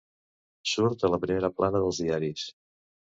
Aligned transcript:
Surt 0.69 1.05
a 1.05 1.11
la 1.15 1.19
primera 1.25 1.51
plana 1.59 1.83
dels 1.83 1.99
diaris. 2.05 2.47